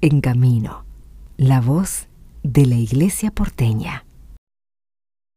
[0.00, 0.84] En Camino,
[1.36, 2.06] la voz
[2.44, 4.04] de la Iglesia porteña.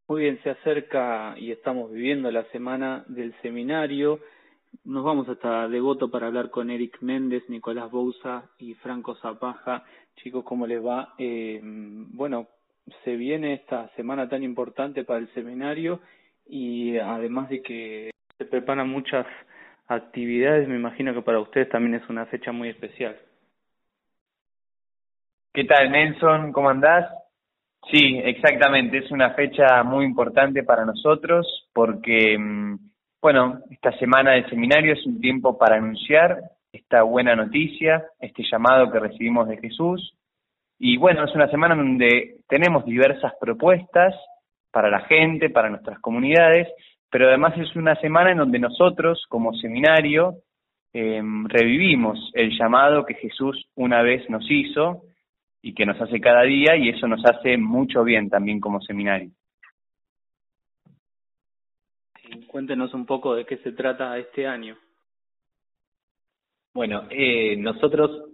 [0.08, 4.20] Muy bien, se acerca y estamos viviendo la semana del seminario.
[4.84, 9.84] Nos vamos hasta Devoto para hablar con Eric Méndez, Nicolás Bouza y Franco Zapaja.
[10.18, 11.16] Chicos, ¿cómo les va?
[11.18, 12.48] Eh, bueno,
[13.04, 16.02] se viene esta semana tan importante para el seminario
[16.46, 19.26] y además de que se preparan muchas
[19.88, 23.18] actividades, me imagino que para ustedes también es una fecha muy especial.
[25.54, 26.54] ¿Qué tal, Nelson?
[26.54, 27.12] ¿Cómo andás?
[27.92, 29.00] Sí, exactamente.
[29.00, 32.78] Es una fecha muy importante para nosotros porque, mm,
[33.22, 36.40] bueno, esta semana del seminario es un tiempo para anunciar
[36.72, 40.14] esta buena noticia, este llamado que recibimos de Jesús.
[40.80, 44.16] Y bueno, es una semana donde tenemos diversas propuestas
[44.72, 46.70] para la gente, para nuestras comunidades,
[47.10, 50.36] pero además es una semana en donde nosotros, como seminario,
[50.94, 55.02] em, revivimos el llamado que Jesús una vez nos hizo
[55.62, 59.32] y que nos hace cada día y eso nos hace mucho bien también como seminario.
[62.48, 64.78] cuéntenos un poco de qué se trata este año.
[66.74, 68.30] Bueno, eh, nosotros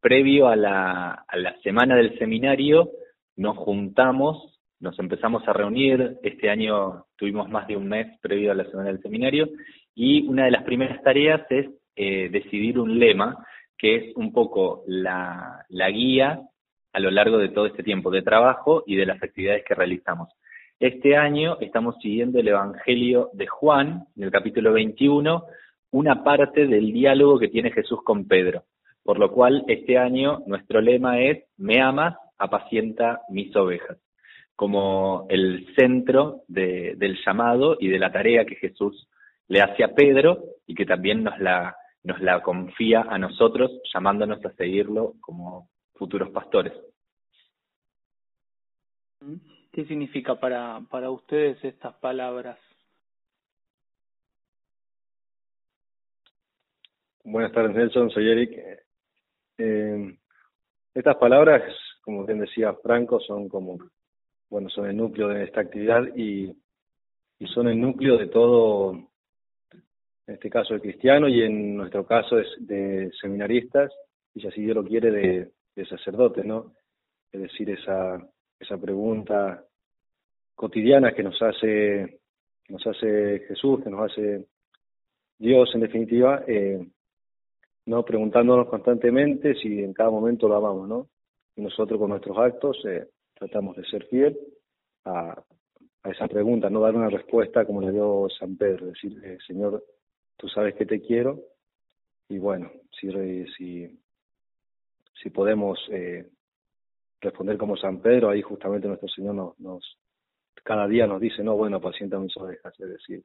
[0.00, 2.90] previo a la, a la semana del seminario
[3.36, 8.54] nos juntamos, nos empezamos a reunir, este año tuvimos más de un mes previo a
[8.54, 9.48] la semana del seminario
[9.94, 13.44] y una de las primeras tareas es eh, decidir un lema
[13.76, 16.40] que es un poco la, la guía
[16.98, 20.30] a lo largo de todo este tiempo de trabajo y de las actividades que realizamos.
[20.80, 25.44] Este año estamos siguiendo el Evangelio de Juan, en el capítulo 21,
[25.92, 28.64] una parte del diálogo que tiene Jesús con Pedro.
[29.04, 33.96] Por lo cual, este año nuestro lema es, me amas, apacienta mis ovejas,
[34.56, 39.08] como el centro de, del llamado y de la tarea que Jesús
[39.46, 44.44] le hace a Pedro y que también nos la, nos la confía a nosotros, llamándonos
[44.44, 46.72] a seguirlo como futuros pastores.
[49.72, 52.58] ¿Qué significa para, para ustedes estas palabras?
[57.24, 58.10] Buenas tardes, Nelson.
[58.10, 58.58] Soy Eric.
[59.58, 60.16] Eh,
[60.94, 61.62] estas palabras,
[62.02, 63.78] como bien decía Franco, son como,
[64.48, 66.56] bueno, son el núcleo de esta actividad y,
[67.38, 68.92] y son el núcleo de todo,
[70.26, 73.92] en este caso de cristiano y en nuestro caso es de seminaristas
[74.34, 76.72] y si así Dios lo quiere de, de sacerdotes, ¿no?
[77.30, 78.20] Es decir, esa,
[78.58, 79.64] esa pregunta
[80.56, 82.18] cotidiana que nos hace,
[82.68, 84.44] nos hace Jesús, que nos hace
[85.38, 86.84] Dios en definitiva, eh,
[87.86, 91.08] no preguntándonos constantemente si en cada momento lo amamos, ¿no?
[91.54, 94.36] Y nosotros con nuestros actos eh, tratamos de ser fiel
[95.04, 95.40] a,
[96.02, 99.84] a, esa pregunta, no dar una respuesta como le dio San Pedro, decir, eh, Señor,
[100.36, 101.38] tú sabes que te quiero,
[102.28, 103.08] y bueno, si,
[103.56, 103.96] si
[105.22, 106.26] si podemos eh,
[107.20, 109.98] responder como San Pedro, ahí justamente nuestro Señor nos, nos
[110.62, 113.22] cada día nos dice, no, bueno, pacienta mis ovejas, es decir,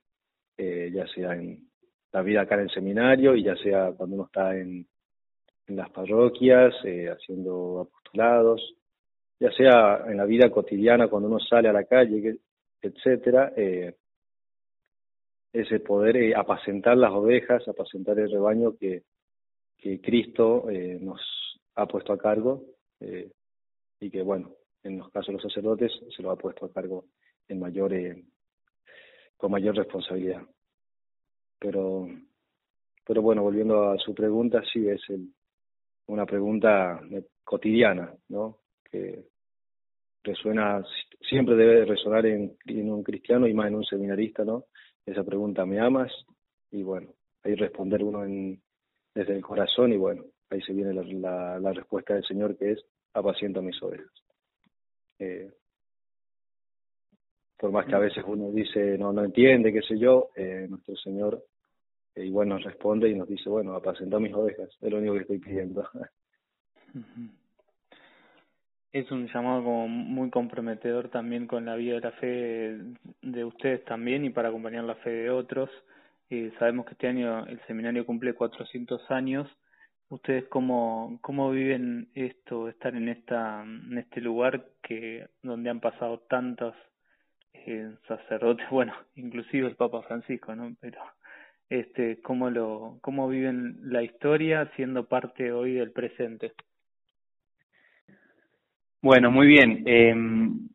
[0.58, 1.68] eh, ya sea en
[2.12, 4.88] la vida acá en el seminario y ya sea cuando uno está en,
[5.68, 8.76] las parroquias, eh, haciendo apostolados,
[9.40, 12.38] ya sea en la vida cotidiana cuando uno sale a la calle,
[12.82, 13.96] etcétera, eh,
[15.52, 19.04] ese poder apacentar las ovejas, apacentar el rebaño que,
[19.78, 20.66] que Cristo
[21.00, 21.22] nos
[21.76, 22.64] ha puesto a cargo
[23.00, 23.32] eh,
[24.00, 24.52] y que, bueno,
[24.84, 27.06] en los casos de los sacerdotes se lo ha puesto a cargo
[27.48, 28.24] en mayor, eh,
[29.38, 30.42] con mayor responsabilidad.
[31.60, 32.08] Pero,
[33.06, 35.30] pero bueno, volviendo a su pregunta, sí es el,
[36.08, 37.02] una pregunta
[37.44, 38.60] cotidiana, ¿no?
[38.90, 39.26] Que
[40.24, 40.84] resuena,
[41.30, 44.66] siempre debe resonar en, en un cristiano y más en un seminarista, ¿no?
[45.06, 46.12] Esa pregunta, ¿me amas?
[46.72, 47.14] Y bueno,
[47.44, 48.62] ahí responder uno en,
[49.14, 52.86] desde el corazón y bueno, ahí se viene la, la, respuesta del Señor que es
[53.14, 54.12] apaciento mis ovejas.
[55.20, 55.52] Eh,
[57.58, 60.96] por más que a veces uno dice no no entiende, qué sé yo, eh, nuestro
[60.98, 61.44] Señor
[62.16, 65.22] eh, igual nos responde y nos dice, bueno, apacentó mis ovejas, es lo único que
[65.22, 65.88] estoy pidiendo.
[68.92, 72.78] Es un llamado como muy comprometedor también con la vida de la fe
[73.24, 75.72] de ustedes también y para acompañar la fe de otros.
[76.30, 79.50] Eh, sabemos que este año el seminario cumple 400 años
[80.10, 86.20] ustedes cómo, cómo viven esto, estar en esta en este lugar que donde han pasado
[86.30, 86.76] tantos
[87.54, 90.76] eh, sacerdotes, bueno, inclusive el Papa Francisco, ¿no?
[90.80, 91.00] Pero
[91.70, 96.54] este cómo lo cómo viven la historia siendo parte hoy del presente.
[99.02, 99.84] Bueno, muy bien.
[99.86, 100.16] Eh,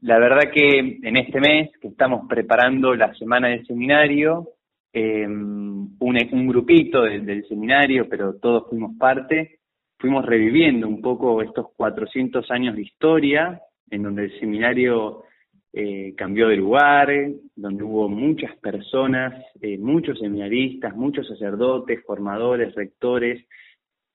[0.02, 4.50] la verdad que en este mes que estamos preparando la semana del seminario,
[4.92, 9.60] eh, un, grupito del, seminario, pero todos fuimos parte,
[9.98, 15.24] fuimos reviviendo un poco estos 400 años de historia, en donde el seminario
[15.72, 17.08] eh, cambió de lugar,
[17.54, 23.44] donde hubo muchas personas, eh, muchos seminaristas, muchos sacerdotes, formadores, rectores,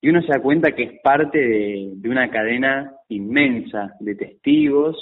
[0.02, 4.98] y uno se da cuenta que es parte de, una cadena inmensa de testigos,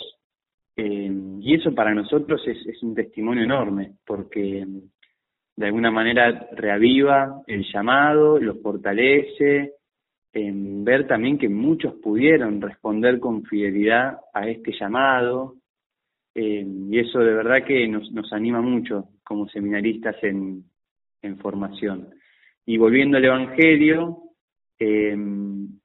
[0.75, 4.65] eh, y eso para nosotros es, es un testimonio enorme, porque
[5.55, 9.73] de alguna manera reaviva el llamado, lo fortalece,
[10.33, 15.55] en ver también que muchos pudieron responder con fidelidad a este llamado,
[16.33, 20.63] eh, y eso de verdad que nos, nos anima mucho como seminaristas en,
[21.21, 22.09] en formación.
[22.65, 24.19] Y volviendo al Evangelio,
[24.79, 25.15] eh,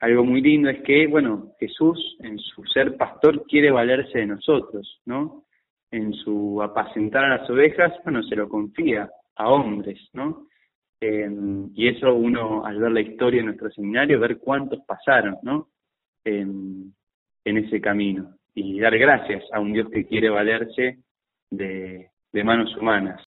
[0.00, 5.00] algo muy lindo es que, bueno, Jesús en su ser pastor quiere valerse de nosotros,
[5.04, 5.44] ¿no?
[5.90, 10.46] En su apacentar a las ovejas, bueno, se lo confía a hombres, ¿no?
[11.00, 11.28] Eh,
[11.74, 15.68] y eso uno, al ver la historia de nuestro seminario, ver cuántos pasaron, ¿no?
[16.24, 16.92] en
[17.44, 18.34] ese camino.
[18.52, 20.98] Y dar gracias a un Dios que quiere valerse
[21.50, 23.24] de, de manos humanas.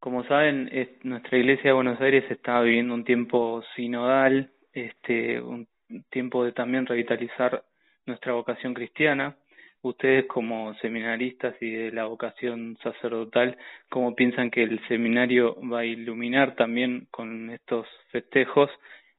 [0.00, 0.70] Como saben,
[1.02, 5.68] nuestra iglesia de Buenos Aires está viviendo un tiempo sinodal, este, un
[6.10, 7.64] tiempo de también revitalizar
[8.06, 9.36] nuestra vocación cristiana
[9.82, 13.56] ustedes como seminaristas y de la vocación sacerdotal,
[13.88, 18.70] ¿cómo piensan que el seminario va a iluminar también con estos festejos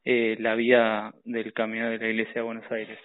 [0.03, 2.99] eh, la vía del camino de la Iglesia de Buenos Aires?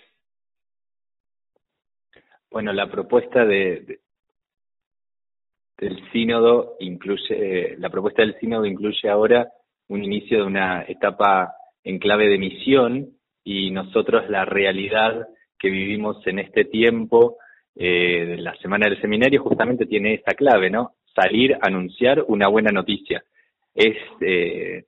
[2.50, 4.00] Bueno, la propuesta de,
[5.78, 9.48] del sínodo incluye, la propuesta del sínodo incluye ahora
[9.88, 15.26] un inicio de una etapa en clave de misión y nosotros la realidad
[15.62, 17.36] que vivimos en este tiempo
[17.76, 20.94] eh, la semana del seminario justamente tiene esta clave, ¿no?
[21.14, 23.22] Salir anunciar una buena noticia.
[23.72, 24.84] Es eh,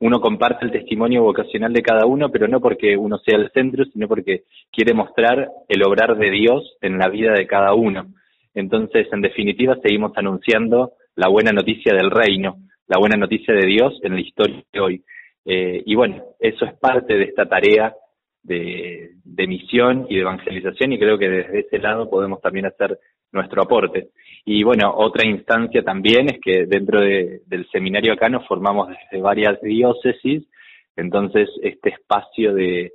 [0.00, 3.86] uno comparte el testimonio vocacional de cada uno, pero no porque uno sea el centro,
[3.86, 8.08] sino porque quiere mostrar el obrar de Dios en la vida de cada uno.
[8.54, 13.98] Entonces, en definitiva, seguimos anunciando la buena noticia del reino, la buena noticia de Dios
[14.02, 15.02] en la historia de hoy.
[15.46, 17.94] Eh, y bueno, eso es parte de esta tarea
[18.42, 19.14] de,
[19.46, 22.98] misión y de evangelización y creo que desde ese lado podemos también hacer
[23.32, 24.08] nuestro aporte.
[24.44, 29.22] Y bueno, otra instancia también es que dentro de, del seminario acá nos formamos desde
[29.22, 30.48] varias diócesis,
[30.96, 32.92] entonces este espacio de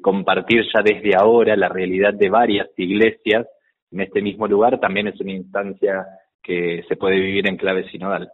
[0.00, 3.46] compartir ya desde ahora la realidad de varias iglesias
[3.92, 6.06] en este mismo lugar también es una instancia
[6.42, 8.30] que se puede vivir en clave sinodal.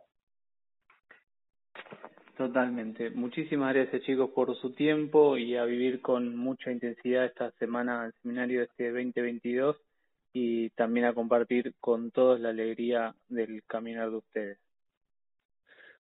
[2.36, 3.08] Totalmente.
[3.10, 8.12] Muchísimas gracias chicos por su tiempo y a vivir con mucha intensidad esta semana del
[8.20, 9.76] seminario de este 2022
[10.34, 14.58] y también a compartir con todos la alegría del caminar de ustedes.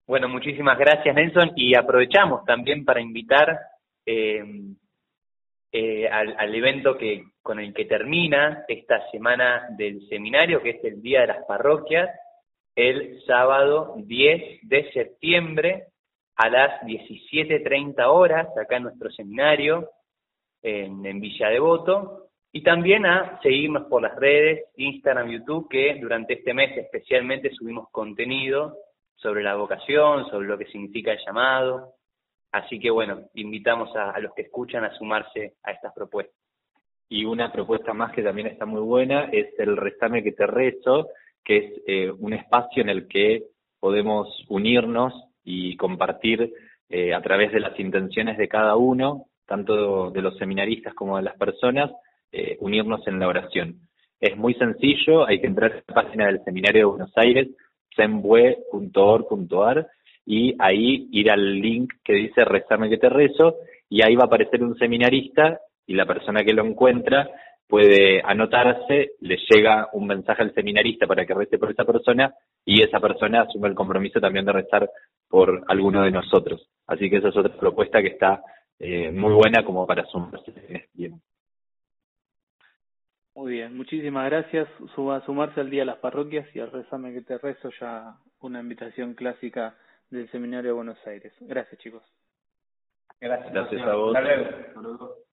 [0.05, 3.57] Bueno, muchísimas gracias Nelson y aprovechamos también para invitar
[4.05, 4.43] eh,
[5.71, 10.83] eh, al, al evento que con el que termina esta semana del seminario, que es
[10.83, 12.09] el Día de las Parroquias,
[12.75, 15.85] el sábado 10 de septiembre
[16.35, 19.89] a las 17.30 horas acá en nuestro seminario
[20.61, 26.53] en, Villa Devoto y también a seguirnos por las redes, Instagram, YouTube, que durante este
[26.53, 28.77] mes especialmente subimos contenido
[29.15, 31.93] sobre la vocación, sobre lo que significa el llamado.
[32.51, 36.35] Así que bueno, invitamos a, a los que escuchan a sumarse a estas propuestas.
[37.09, 41.09] Y una propuesta más que también está muy buena es el Rezame que te rezo,
[41.43, 43.43] que es eh, un espacio en el que
[43.79, 45.13] podemos unirnos
[45.45, 46.51] y compartir
[46.89, 51.23] eh, a través de las intenciones de cada uno, tanto de los seminaristas como de
[51.23, 51.91] las personas,
[52.31, 53.75] eh, unirnos en la oración.
[54.19, 57.47] Es muy sencillo, hay que entrar a la página del Seminario de Buenos Aires,
[57.95, 59.87] sembue.org.ar,
[60.25, 63.55] y ahí ir al link que dice rezame que te rezo,
[63.89, 67.29] y ahí va a aparecer un seminarista y la persona que lo encuentra
[67.67, 72.33] puede anotarse, le llega un mensaje al seminarista para que rece por esa persona
[72.63, 74.89] y esa persona asume el compromiso también de rezar
[75.35, 76.65] por alguno de nosotros.
[76.87, 78.41] Así que esa es otra propuesta que está
[78.79, 81.19] eh, muy buena como para sumarse en este tiempo.
[83.35, 84.69] Muy bien, muchísimas gracias.
[84.95, 88.61] Suba, sumarse al Día de las Parroquias y al Rezame que te rezo, ya una
[88.61, 89.75] invitación clásica
[90.09, 91.33] del Seminario de Buenos Aires.
[91.41, 92.03] Gracias, chicos.
[93.19, 94.15] Gracias, gracias a vos.
[94.15, 95.24] Hasta luego.